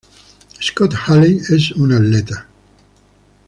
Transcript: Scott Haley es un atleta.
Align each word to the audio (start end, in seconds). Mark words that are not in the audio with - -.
Scott 0.59 0.95
Haley 1.07 1.37
es 1.47 1.73
un 1.73 1.91
atleta. 1.93 2.47